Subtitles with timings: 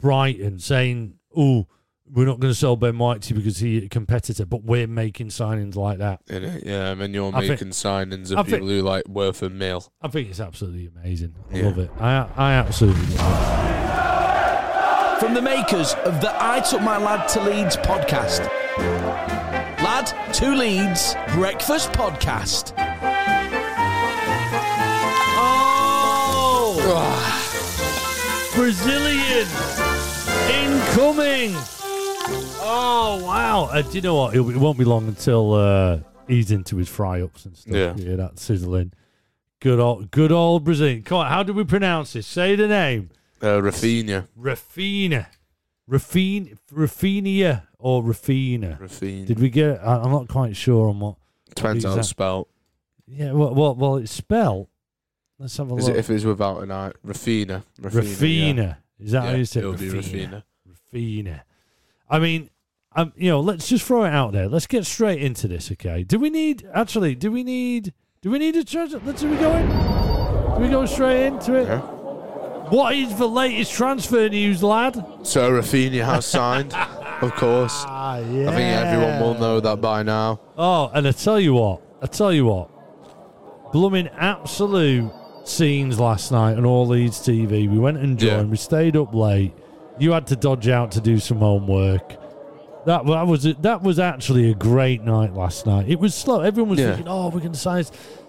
[0.00, 1.66] Brighton saying, "Oh,
[2.12, 5.74] we're not going to sell Ben White because he's a competitor," but we're making signings
[5.74, 6.24] like that.
[6.26, 6.64] Innit?
[6.64, 9.42] Yeah, and then you're I think- making signings I of think- people who like worth
[9.42, 9.90] a mil.
[10.02, 11.34] I think it's absolutely amazing.
[11.52, 11.64] I Yeah.
[11.64, 11.90] love it.
[11.98, 15.20] I I absolutely love it.
[15.20, 18.46] From the makers of the I Took My Lad to Leeds podcast.
[19.82, 22.74] Lad to Leeds Breakfast Podcast.
[26.78, 29.46] Oh, Brazilian
[30.66, 31.52] incoming.
[32.68, 33.68] Oh wow!
[33.72, 34.34] Uh, do you know what?
[34.34, 37.74] It'll, it won't be long until uh, he's into his fry ups and stuff.
[37.74, 37.94] Yeah.
[37.96, 38.92] yeah, that sizzling.
[39.60, 41.02] Good old, good old Brazilian.
[41.02, 42.26] Come on, how do we pronounce this?
[42.26, 43.10] Say the name.
[43.40, 44.26] Uh, Rafinha.
[44.38, 45.26] Rafina,
[45.88, 48.78] Rafin, Rafinia or Rafina.
[48.80, 49.26] Rafinha.
[49.26, 49.80] Did we get?
[49.82, 51.16] I- I'm not quite sure on what.
[51.54, 52.48] Depends how it's spelled.
[53.06, 54.68] Yeah, well, well, well it's spelled.
[55.38, 55.94] Let's have a Is look.
[55.96, 56.90] it if it's without an I?
[57.06, 57.62] Rafina.
[57.80, 58.02] Rafina.
[58.02, 58.56] Rafina.
[58.56, 58.74] yeah.
[58.98, 59.62] Is that how you say it?
[59.62, 60.42] it'll be Rafina.
[60.96, 61.42] Rafina.
[62.08, 62.50] I mean,
[62.94, 64.48] um, you know, let's just throw it out there.
[64.48, 66.02] Let's get straight into this, okay?
[66.02, 67.14] Do we need actually?
[67.14, 67.92] Do we need?
[68.22, 69.00] Do we need a treasure?
[69.04, 69.20] Let's.
[69.20, 69.66] Do we go in?
[70.54, 71.68] Do we go straight into it?
[71.68, 71.80] Yeah.
[72.70, 74.94] What is the latest transfer news, lad?
[75.22, 77.84] So Rafinha has signed, of course.
[77.86, 78.50] Ah, yeah.
[78.50, 80.40] I think everyone will know that by now.
[80.56, 85.12] Oh, and I tell you what, I tell you what, blooming absolute
[85.44, 87.70] scenes last night on All Leeds TV.
[87.70, 88.46] We went and joined.
[88.46, 88.50] Yeah.
[88.50, 89.52] We stayed up late.
[89.98, 92.16] You had to dodge out to do some homework.
[92.86, 95.88] That, that was that was actually a great night last night.
[95.88, 96.40] It was slow.
[96.42, 96.88] Everyone was Yeah.
[96.90, 97.84] thinking, "Oh, we're going to sign."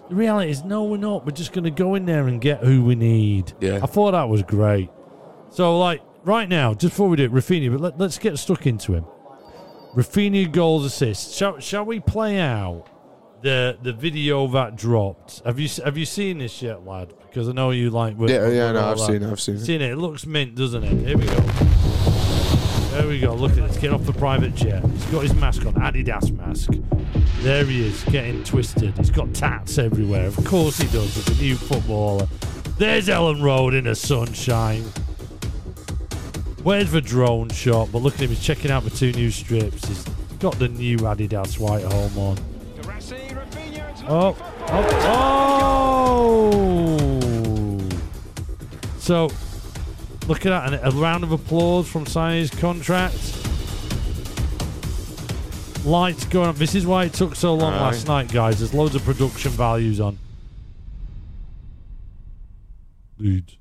[0.08, 1.24] The reality is, no, we're not.
[1.26, 3.52] We're just going to go in there and get who we need.
[3.60, 3.80] Yeah.
[3.82, 4.90] I thought that was great.
[5.50, 8.66] So, like right now, just before we do it, Rafinha, but let, let's get stuck
[8.66, 9.04] into him.
[9.94, 11.36] Rafinha goals assists.
[11.36, 12.84] Shall, shall we play out
[13.42, 15.42] the the video that dropped?
[15.44, 17.12] Have you have you seen this yet, lad?
[17.26, 18.16] Because I know you like.
[18.18, 19.06] Yeah, yeah, no, I've that.
[19.06, 19.64] seen it, I've seen it.
[19.64, 19.92] Seen it.
[19.92, 21.06] It looks mint, doesn't it?
[21.06, 21.40] Here we go.
[22.92, 23.34] There we go.
[23.34, 23.76] Look at this.
[23.76, 24.84] Get off the private jet.
[24.84, 26.70] He's got his mask on, Adidas mask.
[27.42, 28.96] There he is, getting twisted.
[28.98, 30.26] He's got tats everywhere.
[30.26, 31.14] Of course he does.
[31.14, 32.26] He's a new footballer.
[32.76, 34.82] There's Elland Road in the sunshine.
[36.64, 37.90] Where's the drone shot?
[37.92, 38.30] But look at him.
[38.30, 39.86] He's checking out the two new strips.
[39.86, 40.04] He's
[40.40, 42.57] got the new Adidas white home on.
[44.10, 44.34] Oh,
[44.68, 44.88] oh,
[47.20, 47.88] oh.
[48.98, 49.30] So,
[50.26, 50.72] look at that.
[50.72, 53.14] And a round of applause from signing his contract.
[55.84, 56.56] Lights going up.
[56.56, 57.80] This is why it took so long Aye.
[57.80, 58.60] last night, guys.
[58.60, 60.18] There's loads of production values on.
[63.18, 63.58] Leeds.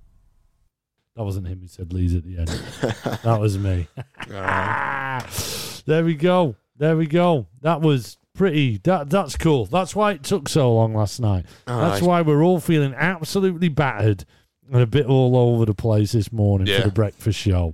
[1.17, 2.47] That wasn't him who said Leeds at the end.
[3.23, 3.87] that was me.
[5.85, 6.55] there we go.
[6.77, 7.47] There we go.
[7.61, 8.77] That was pretty.
[8.83, 9.65] That that's cool.
[9.65, 11.45] That's why it took so long last night.
[11.65, 14.23] that's why we're all feeling absolutely battered
[14.71, 16.79] and a bit all over the place this morning Yeah.
[16.81, 17.73] for the breakfast show.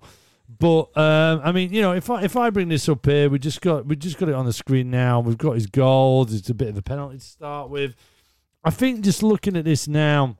[0.59, 3.37] But um, I mean, you know, if I if I bring this up here, we
[3.39, 5.19] just got we just got it on the screen now.
[5.19, 6.33] We've got his goals.
[6.33, 7.95] It's a bit of a penalty to start with.
[8.63, 10.37] I think just looking at this now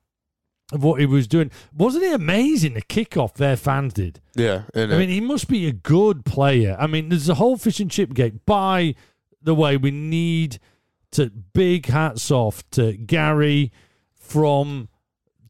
[0.72, 4.22] of what he was doing, wasn't it amazing the kickoff their fans did?
[4.36, 6.78] Yeah, I mean, he must be a good player.
[6.80, 8.46] I mean, there's a whole fish and chip gate.
[8.46, 8.96] By
[9.44, 10.60] the way, we need
[11.12, 13.72] to big hats off to Gary
[14.16, 14.90] from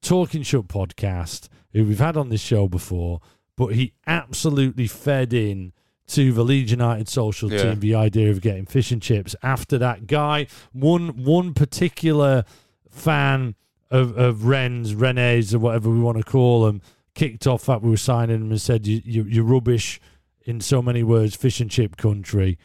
[0.01, 3.21] Talking Shut podcast, who we've had on this show before,
[3.55, 5.71] but he absolutely fed in
[6.07, 7.63] to the Leeds United social Yeah.
[7.63, 10.47] team the idea of getting fish and chips after that guy.
[10.73, 12.43] One one particular
[12.89, 13.55] fan
[13.89, 16.81] of, of Ren's, Rene's, or whatever we want to call them,
[17.15, 20.01] kicked off that we were signing him and said, you, you, You're rubbish
[20.45, 22.57] in so many words, fish and chip country.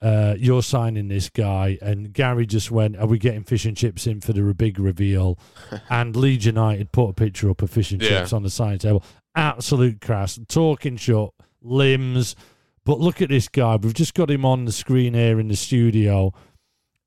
[0.00, 1.76] Uh, you're signing this guy.
[1.82, 5.38] And Gary just went, Are we getting fish and chips in for the big reveal?
[5.90, 8.20] and Leeds United put a picture up of fish and Yeah.
[8.20, 9.02] chips on the signing table.
[9.34, 10.38] Absolute crass.
[10.48, 11.30] Talking shut,
[11.62, 12.36] limbs.
[12.84, 13.76] But look at this guy.
[13.76, 16.32] We've just got him on the screen here in the studio.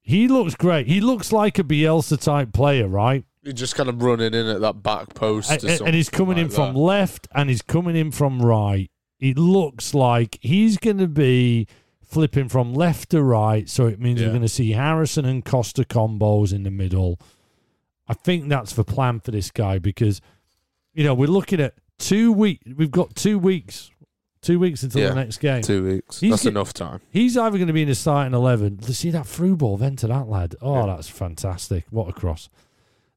[0.01, 0.87] He looks great.
[0.87, 3.23] He looks like a Bielsa type player, right?
[3.43, 5.49] He's just kind of running in at that back post.
[5.49, 8.11] And, or and- and he's something coming in like from left and he's coming in
[8.11, 8.91] from right.
[9.19, 11.67] It looks like he's going to be
[12.11, 13.67] flipping from left to right.
[13.69, 17.19] So it means we're going to see Harrison and Costa combos in the middle.
[18.07, 20.21] I think that's the plan for this guy because,
[20.93, 22.63] you know, we're looking at two weeks.
[22.75, 23.89] We've got two weeks,
[24.41, 25.61] two weeks until Yeah, the next game.
[25.61, 26.19] Two weeks.
[26.19, 26.99] He's That's get- enough time.
[27.09, 28.79] He's either going to be in the starting 11.
[28.81, 30.55] Let's see that through ball then to that lad.
[30.61, 30.95] Oh, Yeah.
[30.95, 31.85] that's fantastic.
[31.89, 32.49] What a cross.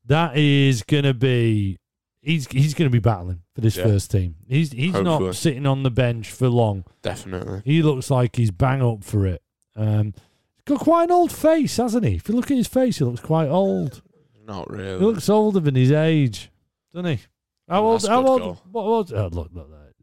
[0.06, 1.78] That is going to be.
[2.24, 3.84] He's he's going to be battling for this Yeah.
[3.84, 4.36] first team.
[4.48, 6.84] He's he's not sitting on the bench for long.
[7.02, 7.62] Definitely.
[7.64, 9.42] He looks like he's bang up for it.
[9.76, 10.14] Um,
[10.56, 12.14] he's got quite an old face, hasn't he?
[12.16, 14.02] If you look at his face, he looks quite old.
[14.46, 14.98] Not really.
[14.98, 16.50] He looks older than his age,
[16.94, 17.24] doesn't he?
[17.68, 18.00] How old?
[18.00, 18.40] That's How old?
[18.42, 18.60] goal.
[18.70, 19.12] What was?
[19.12, 19.94] Oh, look, look, look.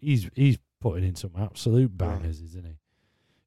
[0.00, 2.72] he's he's putting in some absolute bangers, isn't he?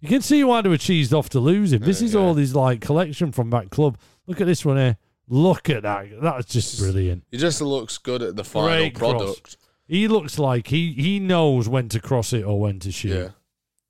[0.01, 1.81] You can see why they were cheesed off to lose him.
[1.81, 2.19] This Yeah, is yeah.
[2.21, 3.97] all his like collection from that club.
[4.27, 4.97] Look at this one here.
[5.29, 6.07] Look at that.
[6.21, 7.23] That's just brilliant.
[7.31, 9.11] He just looks good at the final Great cross.
[9.13, 9.57] product.
[9.87, 13.15] He looks like he he knows when to cross it or when to shoot.
[13.15, 13.29] Yeah.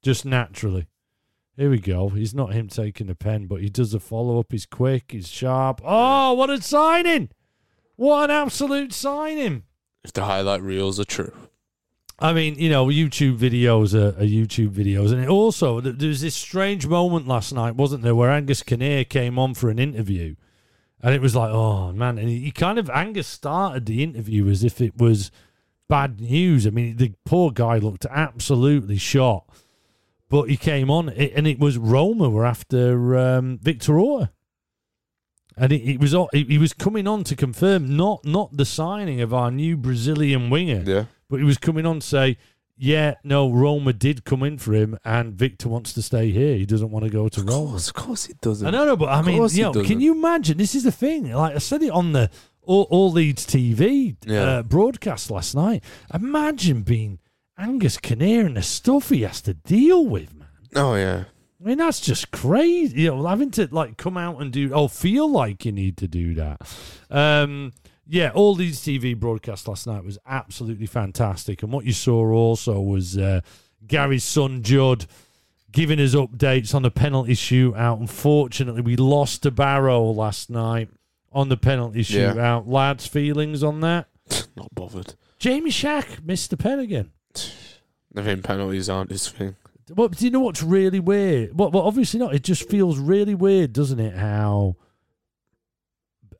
[0.03, 0.87] Just naturally.
[1.55, 2.09] Here we go.
[2.09, 4.47] He's not him taking the pen, but he does the follow up.
[4.51, 5.11] He's quick.
[5.11, 5.81] He's sharp.
[5.83, 7.29] Oh, what a signing!
[7.97, 9.63] What an absolute signing!
[10.05, 11.33] If the highlight reels are true.
[12.17, 16.21] I mean, you know, YouTube videos are, are YouTube videos, and it also there was
[16.21, 20.35] this strange moment last night, wasn't there, where Angus Kinnear came on for an interview,
[21.01, 24.47] and it was like, oh man, and he, he kind of Angus started the interview
[24.49, 25.31] as if it was
[25.87, 26.67] bad news.
[26.67, 29.45] I mean, the poor guy looked absolutely shot,
[30.29, 34.31] but he came on, and it was Roma were after um, Victor Orta.
[35.57, 39.19] And it, it was he he was coming on to confirm not not the signing
[39.19, 41.05] of our new Brazilian winger, Yeah.
[41.29, 42.37] but he was coming on to say,
[42.81, 46.55] yeah, no, Roma did come in for him, and Victor wants to stay here.
[46.55, 47.69] He doesn't want to go to Of Roma.
[47.71, 48.65] course, of course it doesn't.
[48.65, 50.57] I don't know, but I Of mean, course you he know, can you imagine?
[50.57, 51.29] This is the thing.
[51.31, 52.29] Like I said it on the
[52.61, 54.41] All, All Leeds TV Yeah.
[54.43, 55.83] uh, broadcast last night.
[56.13, 57.19] Imagine being
[57.57, 60.47] Angus Kinnear and the stuff he has to deal with, man.
[60.75, 61.25] Oh yeah.
[61.61, 63.01] I mean, that's just crazy.
[63.01, 66.07] You know, having to like come out and do, oh, feel like you need to
[66.07, 66.61] do that.
[67.11, 67.73] Um,
[68.09, 71.61] yeah, all these TV broadcasts last night was absolutely fantastic.
[71.63, 73.41] And what you saw also was uh,
[73.85, 75.05] Gary's son, Judd,
[75.71, 77.99] giving us updates on the penalty shootout.
[77.99, 80.89] Unfortunately, we lost to Barrow last night
[81.31, 82.33] on the penalty Yeah.
[82.33, 82.63] shootout.
[82.67, 84.07] Lads, feelings on that?
[84.55, 85.13] Not bothered.
[85.37, 87.11] Jamie Shack missed the pen again.
[88.15, 89.55] I think penalties aren't his thing.
[89.95, 91.57] Well, do you know what's really weird?
[91.57, 92.33] Well, well, obviously not.
[92.35, 94.15] It just feels really weird, doesn't it?
[94.15, 94.75] How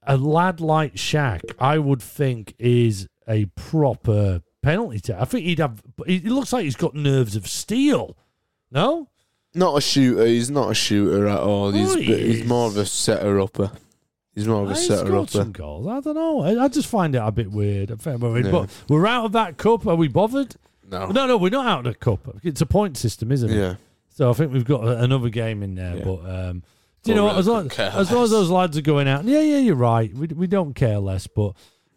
[0.03, 5.19] a lad like Shaq, I would think, is a proper penalty taker.
[5.21, 5.81] I think he'd have.
[6.05, 8.17] He looks like he's got nerves of steel.
[8.71, 9.09] No,
[9.55, 10.25] Not a shooter.
[10.25, 11.71] He's not a shooter at all.
[11.71, 13.71] He's Oh, he bit- he's more of a setter upper.
[14.35, 15.31] He's more of a he's setter got upper.
[15.31, 15.87] some goals.
[15.87, 16.41] I don't know.
[16.41, 17.89] I, I just find it a bit weird.
[17.91, 17.97] A.
[18.05, 18.51] Yeah.
[18.51, 19.85] But we're out of that cup.
[19.87, 20.55] Are we bothered?
[20.89, 21.07] No.
[21.07, 22.19] No, no, we're not out of the cup.
[22.43, 23.55] It's a point system, isn't it?
[23.57, 23.75] Yeah.
[24.09, 25.97] So I think we've got another game in there.
[25.97, 26.03] Yeah.
[26.03, 26.63] But um,
[27.05, 29.57] you know really As long, as long as those lads are going out, yeah, yeah,
[29.59, 30.13] you're right.
[30.13, 31.27] We we don't care less.
[31.27, 31.53] But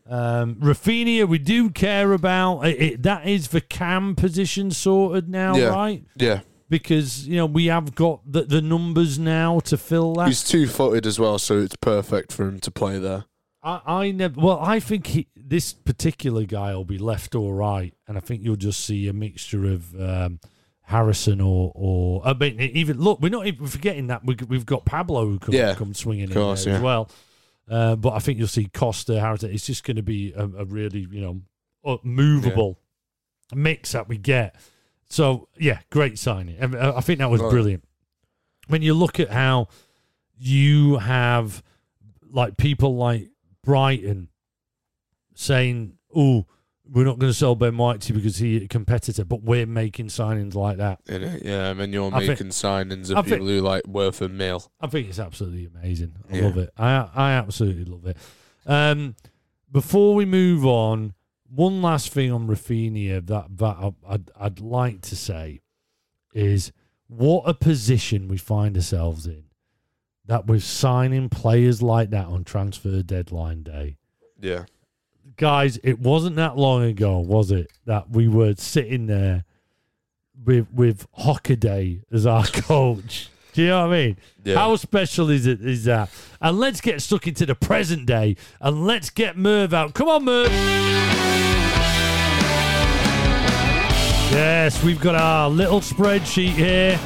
[0.08, 2.62] um, Rafinha, we do care about.
[2.62, 5.66] It, it, that is the cam position sorted now, Yeah.
[5.69, 6.04] right?
[6.16, 6.40] Yeah.
[6.69, 10.28] Because you know we have got the, the numbers now to fill that.
[10.28, 13.25] He's two footed as well, so it's perfect for him to play there.
[13.62, 14.40] I, I never.
[14.40, 18.43] Well, I think he, this particular guy will be left or right, and I think
[18.43, 20.40] you'll just see a mixture of um,
[20.93, 24.85] Harrison or or I mean, even look, we're not even forgetting that we, we've got
[24.85, 27.11] Pablo who come, Yeah, come swinging course, in there as well.
[27.69, 29.50] Uh, but I think you'll see Costa, Harrison.
[29.50, 31.41] It's just going to be a, a really you know
[31.85, 32.79] uh, movable
[33.55, 34.55] mix that we get.
[35.09, 36.56] So yeah, great signing.
[36.77, 37.50] I, I think that was Right.
[37.50, 37.85] brilliant.
[38.69, 39.69] When you look at how
[40.39, 41.62] you have
[42.31, 43.29] like people like
[43.65, 44.29] Brighton
[45.35, 46.47] saying, "Oh,
[46.90, 49.67] we're not going to sell Ben White to you because he's a competitor," but we're
[49.67, 51.00] making signings like that.
[51.08, 54.20] Yeah, and then you're I think- making signings of I think- people who like worth
[54.23, 54.70] a mil.
[54.81, 56.14] I think it's absolutely amazing.
[56.31, 56.43] I Yeah.
[56.44, 56.70] love it.
[56.76, 58.17] I I absolutely love it.
[58.67, 59.14] Um,
[59.70, 61.14] before we move on,
[61.49, 65.61] one last thing on Rafinha that that I'd, I'd like to say
[66.34, 66.73] is
[67.08, 69.44] what a position we find ourselves in
[70.24, 73.96] that we're signing players like that on transfer deadline day.
[74.41, 74.65] Yeah.
[75.36, 79.44] Guys, it wasn't that long ago, was it, that we were sitting there
[80.44, 83.29] with with Hockaday as our coach.
[83.52, 84.17] Do you know what I mean?
[84.44, 84.55] Yeah.
[84.55, 86.10] How special is it is that?
[86.41, 89.93] And let's get stuck into the present day and let's get Merv out.
[89.93, 90.50] Come on, Merv.
[94.32, 96.98] Yes, we've got our little spreadsheet here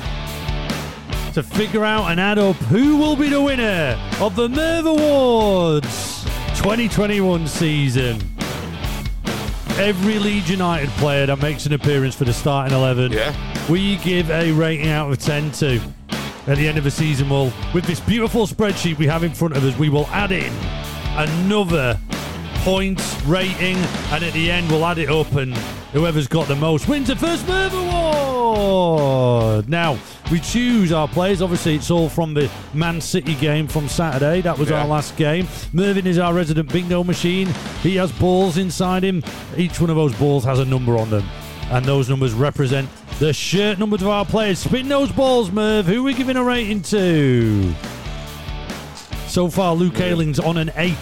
[1.33, 6.16] to figure out and add up who will be the winner of the Merv Awards
[6.57, 8.21] 2021 season.
[9.79, 13.35] Every Leeds United player that makes an appearance for the starting 11, Yeah.
[13.69, 15.81] we give a rating out of 10 to.
[16.47, 19.57] At the end of the season, we'll, with this beautiful spreadsheet we have in front
[19.57, 20.53] of us, we will add in
[21.17, 21.99] another
[22.65, 23.77] points rating,
[24.13, 25.57] and at the end, we'll add it up, and
[25.93, 27.96] whoever's got the most wins the first Merv Award.
[29.69, 29.99] Now,
[30.31, 31.43] we choose our players.
[31.43, 34.41] Obviously, it's all from the Man City game from Saturday.
[34.41, 34.81] That was Yeah.
[34.83, 35.49] our last game.
[35.73, 37.49] Mervyn is our resident bingo machine.
[37.83, 39.23] He has balls inside him.
[39.57, 41.25] Each one of those balls has a number on them.
[41.71, 44.59] And those numbers represent the shirt numbers of our players.
[44.61, 45.87] Spin those balls, Merv.
[45.87, 47.75] Who are we giving a rating to?
[49.27, 50.97] So far, Luke Ayling's on an 8.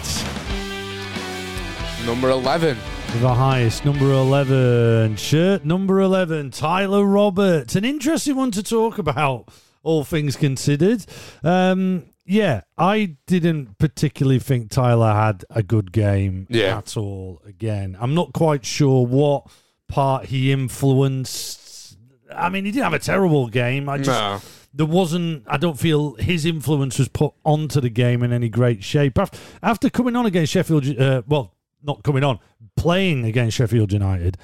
[2.05, 2.77] Number 11.
[3.21, 5.15] The highest, number 11.
[5.15, 7.75] Shirt number 11, Tyler Roberts.
[7.75, 9.49] An interesting one to talk about,
[9.83, 11.05] all things considered.
[11.43, 16.77] Um, yeah, I didn't particularly think Tyler had a good game Yeah.
[16.77, 17.41] at all.
[17.47, 19.47] Again, I'm not quite sure what
[19.87, 21.97] part he influenced.
[22.35, 23.87] I mean, he didn't have a terrible game.
[23.89, 24.39] I just No.
[24.73, 25.43] there wasn't.
[25.47, 29.17] I don't feel his influence was put onto the game in any great shape.
[29.17, 31.53] After, after coming on against Sheffield, uh, well,
[31.85, 32.39] not coming on,
[32.75, 34.37] playing against Sheffield United,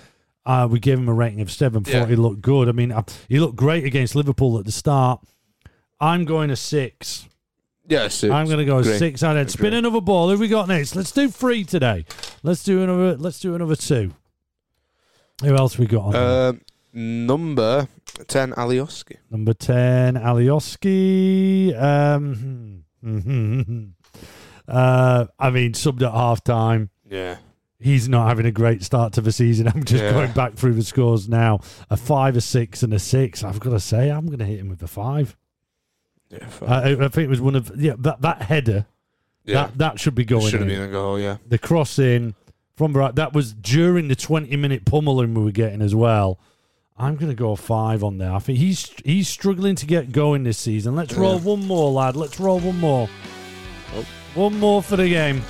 [0.46, 1.84] uh, we gave him a rating of seven.
[1.84, 2.06] Thought Yeah.
[2.08, 2.68] he looked good.
[2.68, 5.22] I mean, uh, he looked great against Liverpool at the start.
[6.00, 7.28] I'm going a six.
[7.88, 8.24] Yes.
[8.24, 9.22] I'm going to go a six.
[9.22, 10.30] And then spin another ball.
[10.30, 10.96] Who we got next?
[10.96, 12.06] Let's do three today.
[12.42, 13.18] Let's do another.
[13.18, 14.14] Let's do another two.
[15.44, 16.16] Who else we got?
[16.16, 16.62] Um,
[16.94, 17.88] number
[18.28, 19.18] 10, Alioski.
[19.30, 21.80] Number 10, Alioski.
[21.82, 23.84] Um, hmm.
[24.68, 26.90] uh, I mean, subbed at half time.
[27.12, 27.38] Yeah.
[27.80, 29.68] He's not having a great start to the season.
[29.74, 30.12] I'm just Yeah.
[30.12, 31.60] going back through the scores now.
[31.90, 33.44] A five, a six, and a six.
[33.44, 35.36] I've got to say, I'm going to hit him with a five.
[36.30, 36.48] Yeah.
[36.62, 38.86] Uh, I, I I think it was one of yeah that that header
[39.44, 39.54] yeah.
[39.66, 41.38] that that should be going Should have been a goal, yeah.
[41.46, 42.36] The cross in
[42.78, 46.40] from the right that was during the 20 minute pummeling we were getting as well.
[46.98, 48.32] I'm going to go a five on there.
[48.32, 50.96] I think he's he's struggling to get going this season.
[50.96, 51.42] Let's roll Yeah.
[51.46, 52.16] one more, lad.
[52.16, 53.10] Let's roll one more.
[53.96, 54.06] Oh.
[54.36, 55.42] One more for the game.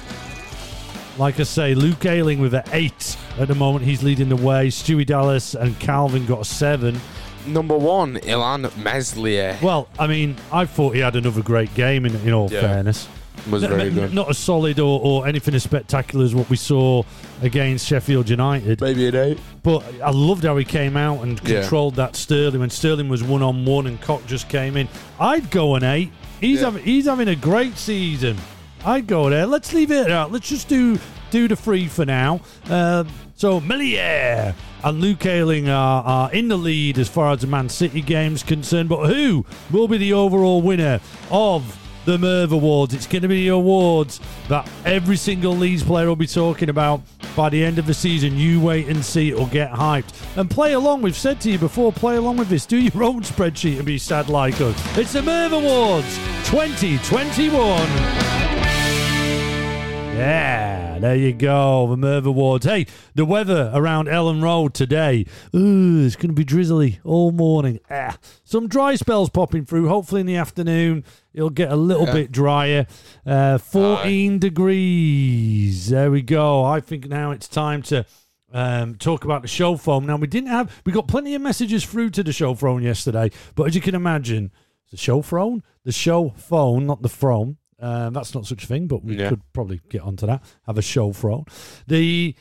[1.21, 3.85] Like I say, Luke Ayling with an eight at the moment.
[3.85, 4.69] He's leading the way.
[4.69, 6.99] Stewie Dallas and Kalvin got a seven.
[7.45, 9.55] Number one, Illan Meslier.
[9.61, 12.07] Well, I mean, I thought he had another great game.
[12.07, 12.61] In, in all Yeah.
[12.61, 13.07] fairness,
[13.51, 14.15] Was very good.
[14.15, 17.03] not as solid or, or anything as spectacular as what we saw
[17.43, 18.81] against Sheffield United.
[18.81, 19.39] Maybe an eight.
[19.61, 21.59] But I loved how he came out and Yeah.
[21.61, 24.87] controlled that Sterling when Sterling was one on one and Koch just came in.
[25.19, 26.11] I'd go an eight.
[26.39, 26.65] He's Yeah.
[26.65, 28.37] having he's having a great season.
[28.85, 29.45] I'd go there.
[29.45, 30.31] Let's leave it out.
[30.31, 32.41] Let's just do do the free for now.
[32.69, 37.47] Um, so Meslier and Luke Ayling are, are in the lead as far as the
[37.47, 38.89] Man City game's concerned.
[38.89, 42.93] But who will be the overall winner of the Merv Awards?
[42.93, 44.19] It's going to be the awards
[44.50, 47.01] that every single Leeds player will be talking about
[47.35, 48.38] by the end of the season.
[48.38, 49.29] You wait and see.
[49.29, 50.13] It'll get hyped.
[50.38, 51.01] And play along.
[51.01, 52.65] We've said to you before, play along with this.
[52.65, 54.97] Do your own spreadsheet and be sad like us.
[54.97, 56.17] It's the Merv Awards
[56.50, 58.50] 2021.
[60.21, 61.87] Yeah, there you go.
[61.89, 62.65] The Merv Awards.
[62.65, 62.85] Hey,
[63.15, 65.25] the weather around Elland Road today.
[65.55, 67.79] Ooh, it's going to be drizzly all morning.
[67.89, 69.87] Ah, some dry spells popping through.
[69.87, 72.13] Hopefully in the afternoon it'll get a little Yeah.
[72.13, 72.85] bit drier.
[73.25, 75.89] Uh, 14 degrees.
[75.89, 76.63] There we go.
[76.63, 78.05] I think now it's time to
[78.53, 80.05] um, talk about the show phone.
[80.05, 80.81] Now we didn't have.
[80.85, 83.95] We got plenty of messages through to the show phone yesterday, but as you can
[83.95, 84.51] imagine,
[84.91, 87.57] the show phone, the show phone, not the phone.
[87.81, 89.29] Um, that's not such a thing, but we Yeah.
[89.29, 90.43] could probably get onto that.
[90.67, 91.45] Have a show phone.
[91.88, 92.35] The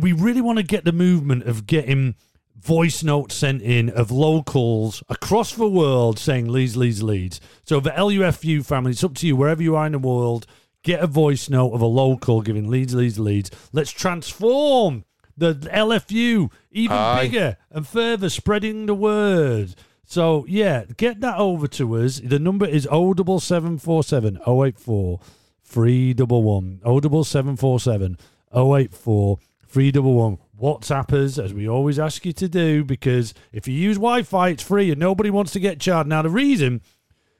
[0.00, 2.14] we really want to get the movement of getting
[2.56, 7.40] voice notes sent in of locals across the world saying Leeds, Leeds, Leeds.
[7.64, 10.46] So the LUFU family, it's up to you wherever you are in the world.
[10.82, 13.50] Get a voice note of a local giving Leeds, Leeds, Leeds.
[13.72, 15.04] Let's transform
[15.36, 17.22] the LFU even Aye.
[17.26, 19.74] bigger and further, spreading the word.
[20.10, 22.18] So yeah, get that over to us.
[22.18, 25.20] The number is O double seven four seven O eight four
[25.62, 28.18] three double one O double seven four seven
[28.50, 29.38] O eight four
[29.68, 30.38] three double one.
[30.60, 34.64] WhatsApp us as we always ask you to do because if you use Wi-Fi, it's
[34.64, 36.08] free and nobody wants to get charged.
[36.08, 36.80] Now the reason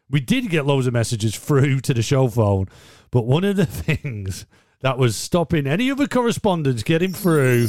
[0.08, 2.68] we did get loads of messages through to the show phone,
[3.10, 4.46] but one of the things
[4.82, 7.66] that was stopping any other correspondence getting through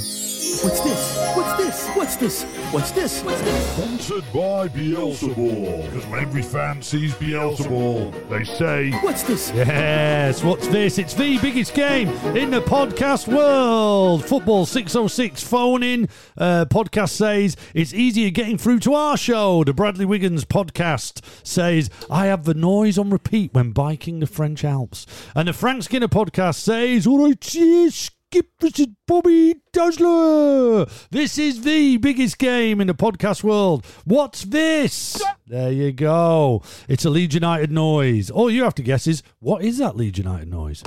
[0.63, 1.17] What's this?
[1.35, 1.87] What's this?
[1.95, 2.41] What's this?
[2.71, 3.21] What's this?
[3.23, 3.73] What's this?
[3.73, 5.85] Sponsored by Beelzebul.
[5.85, 9.51] Because when every fan sees Beelzebul, they say, What's this?
[9.55, 10.99] Yes, what's this?
[10.99, 14.23] It's the biggest game in the podcast world.
[14.23, 16.09] Football 606 phone in.
[16.37, 19.63] Uh, podcast says it's easier getting through to our show.
[19.63, 24.63] The Bradley Wiggins podcast says I have the noise on repeat when biking the French
[24.63, 25.07] Alps.
[25.35, 28.12] And the Frank Skinner podcast says, All right, cheers.
[28.34, 30.86] Is Bobby Dazzler.
[31.10, 33.86] This is the biggest game in the podcast world.
[34.05, 35.22] What's this?
[35.48, 36.63] There you go.
[36.88, 38.29] It's a Leeds United noise.
[38.29, 40.81] All you have to guess is what is that Leeds United noise?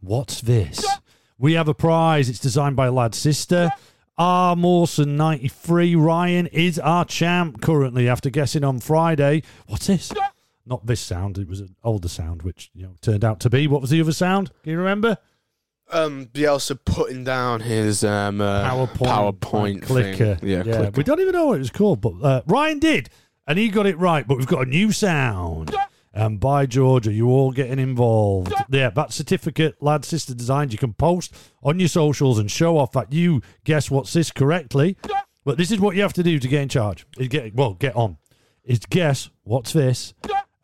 [0.00, 0.84] What's this?
[1.38, 2.28] We have a prize.
[2.28, 3.70] It's designed by Lad's sister.
[4.18, 4.56] R.
[4.56, 5.94] Mawson 93.
[5.94, 9.44] Ryan is our champ currently after guessing on Friday.
[9.68, 10.12] What's this?
[10.66, 11.38] Not this sound.
[11.38, 13.66] It was an older sound, which you know turned out to be.
[13.66, 14.50] What was the other sound?
[14.62, 15.16] Can you remember?
[15.92, 20.34] Um, Bielsa putting down his um uh, PowerPoint, PowerPoint clicker.
[20.36, 20.48] Thing.
[20.48, 20.76] Yeah, yeah.
[20.76, 20.90] clicker.
[20.96, 23.08] We don't even know what it was called, but uh, Ryan did,
[23.46, 24.26] and he got it right.
[24.26, 25.72] But we've got a new sound,
[26.12, 28.52] And by George, are you all getting involved?
[28.70, 32.90] Yeah, that certificate, lad, sister designs, you can post on your socials and show off
[32.92, 34.96] that you guess what's this correctly.
[35.44, 37.06] But this is what you have to do to get in charge.
[37.18, 38.16] Is get well, get on.
[38.64, 40.14] Is guess what's this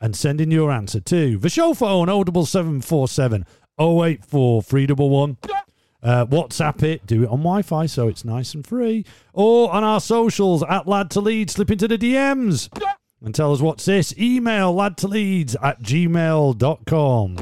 [0.03, 3.47] and send in your answer to the show phone 07747
[3.79, 5.39] 084 311.
[6.03, 9.07] Uh, WhatsApp it, do it on Wi Fi so it's nice and free.
[9.33, 12.69] Or on our socials at Lad to Lead, slip into the DMs
[13.25, 14.13] and tell us what's this.
[14.19, 17.39] Email lad to leads at gmail.com.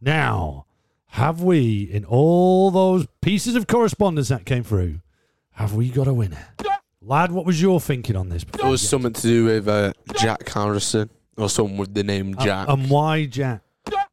[0.00, 0.66] Now,
[1.06, 5.00] have we, in all those pieces of correspondence that came through,
[5.54, 6.46] have we got a winner?
[7.02, 8.44] Lad, what was your thinking on this?
[8.44, 12.68] It was something to do with uh, Jack Harrison or someone with the name Jack
[12.68, 13.62] And why Jack?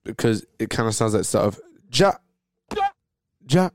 [0.04, 1.60] because it kind of sounds like sort of
[1.90, 2.20] Jack,
[3.46, 3.74] Jack.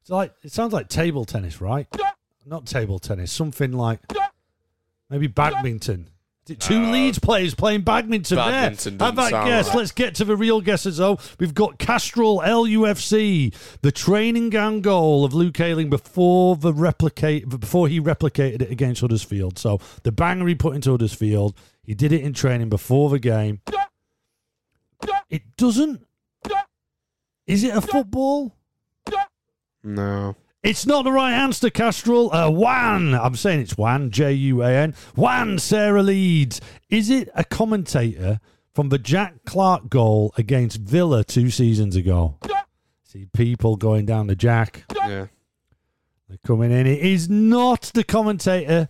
[0.00, 1.86] It's like it sounds like table tennis, right?
[2.46, 4.00] Not table tennis, something like
[5.08, 6.10] maybe badminton.
[6.46, 9.06] Is it two uh, Leeds players playing badminton, Badminton there?
[9.06, 9.68] Have doesn't that sound guess.
[9.68, 9.76] right.
[9.78, 11.18] Let's get to the real guesses, though.
[11.40, 17.88] We've got Castrol LUFC, the training ground goal of Luke Ayling before the replicate before
[17.88, 19.58] he replicated it against Huddersfield.
[19.58, 23.60] So the banger he put into Huddersfield, he did it in training before the game.
[25.30, 26.04] It doesn't.
[27.46, 28.56] Is it a football?
[29.86, 32.32] No, It's not the right answer, Castrol.
[32.32, 33.12] Uh, Wan.
[33.14, 34.94] I'm saying it's Wan, J U A N.
[35.14, 36.62] Wan Sarah Leeds.
[36.88, 38.40] Is it a commentator
[38.72, 42.38] from the Jack Clarke goal against Villa two seasons ago?
[43.02, 44.84] See people going down the Jack.
[45.06, 45.26] yeah.
[46.28, 46.86] They're coming in.
[46.86, 48.88] It is not the commentator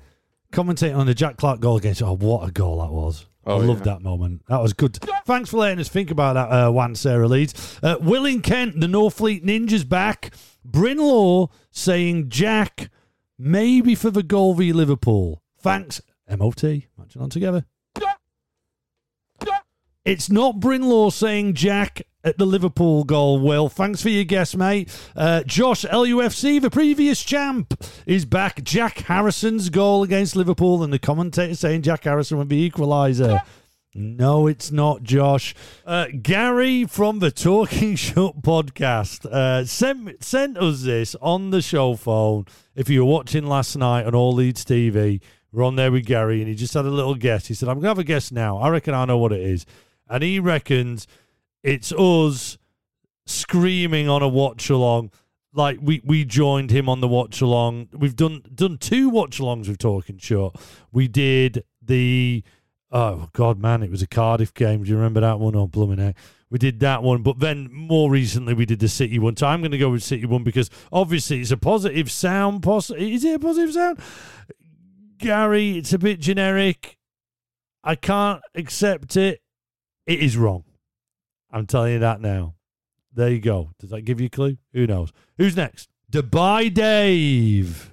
[0.55, 2.03] commentating on the Jack Clarke goal against.
[2.03, 3.27] Oh, what a goal that was.
[3.47, 4.43] Oh, I loved that moment.
[4.49, 4.97] That was good.
[5.27, 7.79] Thanks for letting us think about that, uh, Wan Sarah Leeds.
[7.83, 10.33] Uh, Willing Kent, the Northfleet Ninjas back.
[10.65, 12.91] Bryn Law saying Jack,
[13.39, 15.43] maybe for the goal v Liverpool.
[15.59, 16.63] Thanks, MOT.
[16.97, 17.67] Matching on together.
[20.05, 23.39] It's not Bryn Law saying Jack at the Liverpool goal.
[23.39, 24.91] Will, thanks for your guess, mate.
[25.15, 28.65] Uh, Josh LUFC, the previous champ, is back.
[28.65, 33.41] Jack Harrison's goal against Liverpool, and the commentator saying Jack Harrison would be equaliser.
[33.97, 35.55] No, it's not, Josh.
[35.87, 41.95] Uh, Gary from the Talking Shut podcast uh, sent sent us this on the show
[41.95, 42.47] phone.
[42.75, 45.21] If you were watching last night on All Leeds TV,
[45.53, 47.47] we're on there with Gary, and he just had a little guess.
[47.47, 48.59] He said, "I'm gonna have a guess now.
[48.59, 49.65] I reckon I know what it is,"
[50.11, 51.07] and he reckons
[51.65, 52.59] it's us
[53.27, 55.11] screaming on a watch along.
[55.53, 57.89] Like we, we joined him on the watch along.
[57.93, 60.57] We've done done two watch alongs with Talking Short.
[60.93, 62.45] We did the
[62.93, 64.83] oh god man, it was a Cardiff game.
[64.83, 65.57] Do you remember that one?
[65.57, 66.17] Oh blooming heck.
[66.51, 69.37] We did that one, but then more recently we did the City one.
[69.37, 72.63] So I'm going to go with City one because obviously it's a positive sound.
[72.63, 73.99] Poss- is it a positive sound?
[75.19, 76.99] Gary, it's a bit generic.
[77.83, 79.41] I can't accept it.
[80.07, 80.65] It is wrong.
[81.55, 82.55] I'm telling you that now.
[83.15, 83.71] There you go.
[83.79, 84.57] Does that give you a clue?
[84.73, 85.13] Who knows?
[85.39, 85.89] Who's next?
[86.11, 87.93] Dubai Dave.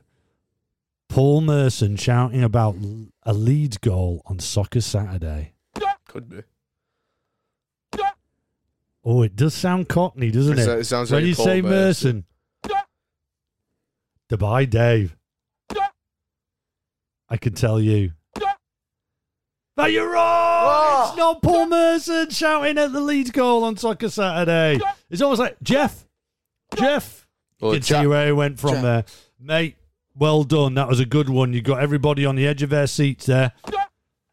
[1.08, 2.76] Paul Merson shouting about
[3.24, 5.54] a Leeds goal on Soccer Saturday.
[6.08, 6.42] Could be.
[9.04, 10.86] Oh, it does sound cockney, doesn't It it?
[10.86, 12.26] sounds when like you Paul say Merson.
[12.66, 12.78] Merson.
[14.30, 15.16] Dubai Dave.
[17.30, 18.12] I can tell you.
[19.78, 20.24] That you're wrong!
[20.24, 21.06] Oh.
[21.08, 24.80] It's not Paul Merson shouting at the lead goal on Soccer Saturday.
[25.10, 26.06] It's almost like Jeff.
[26.76, 27.26] Jeff.
[27.62, 28.82] Or you can see where he went from Jack.
[28.82, 29.06] there.
[29.40, 29.78] Mate,
[30.16, 30.74] well done.
[30.76, 31.54] That was a good one.
[31.54, 33.54] You got everybody on the edge of their seats there.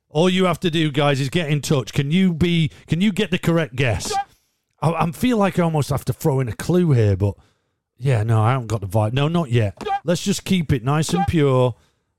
[0.09, 1.93] All you have to do, guys, is get in touch.
[1.93, 2.71] Can you be?
[2.87, 4.13] Can you get the correct guess?
[4.81, 7.35] I, I feel like I almost have to throw in a clue here, but
[7.97, 9.13] yeah, no, I haven't got the vibe.
[9.13, 9.77] No, not yet.
[10.05, 11.75] Let's just keep it nice and pure.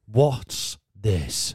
[0.05, 1.53] What's this?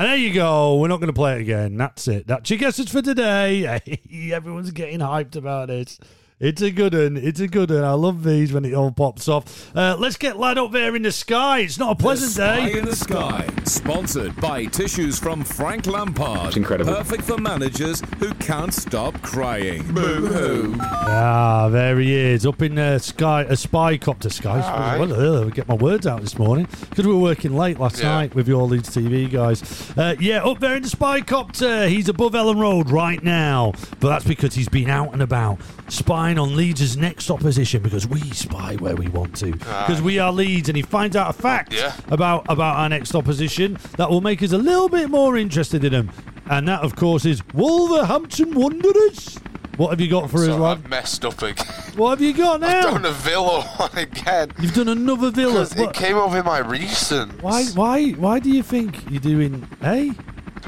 [0.00, 0.78] And there you go.
[0.78, 1.76] We're not going to play it again.
[1.76, 2.26] That's it.
[2.26, 3.66] That's your guesses for today.
[4.32, 5.98] Everyone's getting hyped about it.
[6.40, 7.18] It's a good one.
[7.18, 7.84] It's a good one.
[7.84, 9.76] I love these when it all pops off.
[9.76, 11.58] Uh, let's get lad up there in the sky.
[11.58, 12.78] It's not a pleasant Spy day.
[12.78, 16.46] in the Sky, sponsored by tissues from Frank Lampard.
[16.48, 16.94] It's incredible.
[16.94, 19.82] Perfect for managers who can't stop crying.
[19.92, 20.76] Boo hoo.
[20.80, 24.60] Ah, there he is, up in the sky, a spy copter sky.
[24.60, 24.98] Aye.
[24.98, 28.08] Well, uh, get my words out this morning because we were working late last Yeah.
[28.08, 29.62] night with your Leeds TV guys.
[29.94, 31.86] Uh, yeah, up there in the spy copter.
[31.86, 36.29] He's above Elland Road right now, but that's because he's been out and about spying
[36.38, 39.84] on Leeds' next opposition because we spy where we want to ah.
[39.86, 41.92] because we are Leeds, and he finds out a fact Yeah.
[42.08, 45.92] about about our next opposition that will make us a little bit more interested in
[45.92, 46.10] him,
[46.48, 49.38] and that, of course, is Wolverhampton Wanderers.
[49.76, 50.78] What have you got for us, lad?
[50.78, 51.64] I've messed up again.
[51.96, 52.82] What have you got now?
[52.82, 54.50] Done a Villa one again.
[54.60, 55.64] You've done another Villa.
[55.66, 57.42] Because it came in my recent.
[57.42, 57.64] Why?
[57.74, 58.10] Why?
[58.10, 59.66] Why do you think you're doing?
[59.80, 60.12] Hey,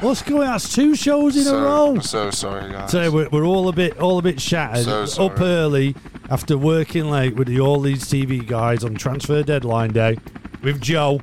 [0.03, 0.47] what's going?
[0.47, 0.53] on?
[0.53, 1.95] That's two shows in so, a row.
[1.95, 2.91] I'm so sorry, guys.
[2.91, 4.85] So we're, we're all a bit all a bit shattered.
[4.85, 5.29] So sorry.
[5.29, 5.95] Up early
[6.29, 10.17] after working late with the All Leeds TV guys on transfer deadline day
[10.61, 11.21] with Joe.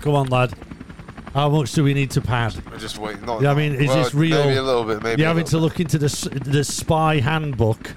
[0.00, 0.54] Come on, lad.
[1.34, 2.54] How much do we need to pad?
[2.70, 3.24] We're just waiting.
[3.26, 4.44] Not, Yeah, I mean, is well, this real?
[4.44, 5.02] Maybe a little bit.
[5.02, 7.94] Maybe You're having to little look into the the spy handbook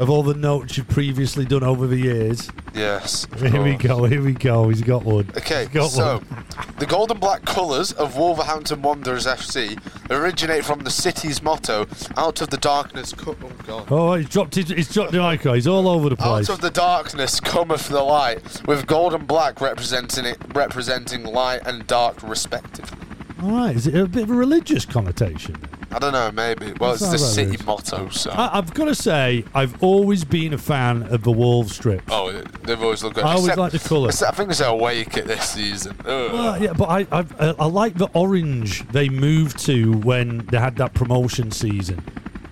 [0.00, 2.50] of all the notes you've previously done over the years.
[2.74, 3.26] Yes.
[3.38, 4.04] Here we go.
[4.04, 4.68] Here we go.
[4.68, 5.30] He's got one.
[5.36, 6.44] Okay, got so one.
[6.78, 9.78] the gold and black colours of Wolverhampton Wanderers FC
[10.10, 14.54] originate from the city's motto: "Out of the darkness, co- oh god." Oh, he's dropped
[14.54, 15.54] his, he's dropped the icon.
[15.54, 16.48] He's all over the place.
[16.48, 21.62] Out of the darkness cometh the light, with gold and black representing it, representing light
[21.66, 22.98] and dark respectively.
[23.42, 23.76] All right.
[23.76, 25.56] Is it a bit of a religious connotation?
[25.90, 26.72] I don't know, maybe.
[26.78, 27.66] Well, it's the city it is.
[27.66, 28.30] motto, so.
[28.30, 32.02] I, I've got to say, I've always been a fan of the Wolves strip.
[32.10, 32.30] oh,
[32.64, 33.24] they've always looked good.
[33.24, 34.08] I always like the colour.
[34.08, 35.96] except I think it's awake at this season.
[36.00, 36.32] Ugh.
[36.32, 40.38] Well, yeah, but I, I I- uh, I like the orange they moved to when
[40.50, 42.04] they had that promotion season.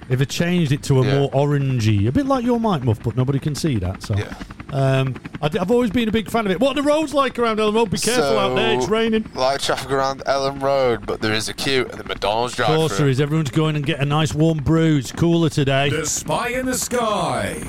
[0.09, 1.18] They've changed it to a Yeah.
[1.18, 4.03] more orangey, a bit like your mic muff, but nobody can see that.
[4.03, 4.33] So, Yeah.
[4.77, 6.61] Um, I, have always been a big fan of it.
[6.61, 7.91] What are the roads like around Elland Road?
[7.91, 9.25] Be careful out there; it's raining.
[9.35, 12.77] Light traffic around Elland Road, but there is a queue at the McDonald's Of course,
[12.77, 13.09] there drive-thru.
[13.09, 13.21] is.
[13.23, 14.99] Everyone's going and get a nice warm brew.
[14.99, 15.89] It's cooler today.
[15.89, 17.62] The Spy in the Sky.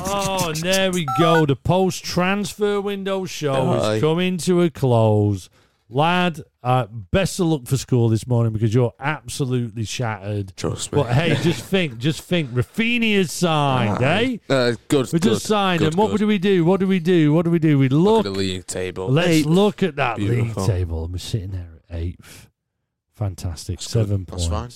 [0.00, 1.44] Oh, and there we go.
[1.44, 3.94] The post transfer window show Aye.
[3.96, 5.50] is coming to a close.
[5.90, 10.54] Lad, uh, best of luck for school this morning because you're absolutely shattered.
[10.54, 11.02] Trust me.
[11.02, 12.50] But hey, just think, just think.
[12.50, 14.36] Rafinha's signed, eh?
[14.50, 15.06] Uh, good.
[15.12, 15.98] We good, just signed good, him.
[15.98, 16.18] What good.
[16.18, 16.64] do we do?
[16.64, 17.32] What do we do?
[17.32, 17.78] What do we do?
[17.78, 18.26] We Look look.
[18.26, 19.08] at the league table.
[19.08, 19.46] let's Eight.
[19.46, 20.62] look at that Beautiful.
[20.62, 21.04] league table.
[21.04, 22.50] And we're sitting there at eighth.
[23.14, 23.78] Fantastic.
[23.78, 24.46] That's Seven points.
[24.46, 24.70] fine.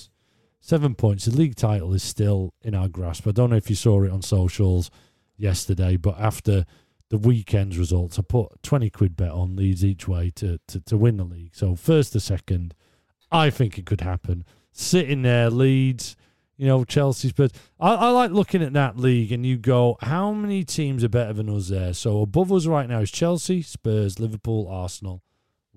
[0.59, 1.25] Seven points.
[1.25, 3.27] The league title is still in our grasp.
[3.27, 4.89] I don't know if you saw it on socials
[5.37, 6.65] yesterday, but after
[7.13, 10.97] the weekend's results, I put 20 quid bet on these each way to, to, to
[10.97, 11.53] win the league.
[11.53, 12.73] So, first to second,
[13.31, 14.45] I think it could happen.
[14.71, 16.15] Sitting there, Leeds,
[16.57, 17.51] you know, Chelsea, Spurs.
[17.79, 21.33] I, I like looking at that league and you go, how many teams are better
[21.33, 21.93] than us there?
[21.93, 25.21] So, above us right now is Chelsea, Spurs, Liverpool, Arsenal,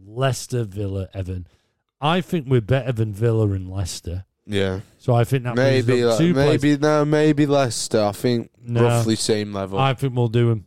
[0.03, 1.47] Leicester, Villa, Everton.
[2.01, 4.25] I think we're better than Villa and Leicester.
[4.47, 4.81] Yeah.
[4.97, 8.03] So I think that Maybe, like, two places- maybe no, maybe Leicester.
[8.03, 8.85] I think No.
[8.85, 9.79] roughly same level.
[9.79, 10.65] I think we'll do him.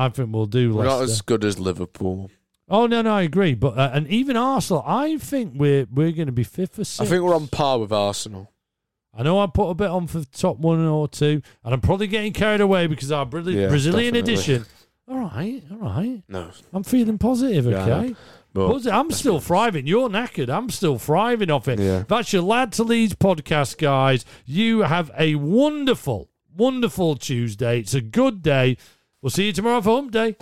[0.00, 0.96] I think we'll do We're Leicester.
[0.98, 2.30] not as good as Liverpool.
[2.68, 3.54] oh no, no, I agree.
[3.54, 7.00] But uh, and even Arsenal, I think we're we're going to be fifth or sixth.
[7.00, 8.50] I think we're on par with Arsenal.
[9.12, 11.80] I know I put a bit on for the top one or two, and I'm
[11.80, 14.34] probably getting carried away because our Brazil- Yeah, Brazilian definitely.
[14.34, 14.66] edition.
[15.08, 16.22] All right, all right.
[16.28, 17.66] No, I'm feeling positive.
[17.66, 17.98] Yeah, I know.
[18.04, 18.14] Okay.
[18.54, 19.88] but I'm still thriving.
[19.88, 20.48] You're knackered.
[20.48, 21.80] I'm still thriving off it.
[21.80, 22.04] Yeah.
[22.06, 24.24] That's your Lad to Leeds podcast, guys.
[24.46, 27.80] You have a wonderful, wonderful Tuesday.
[27.80, 28.76] It's a good day.
[29.22, 30.36] We'll see you tomorrow for Home Day.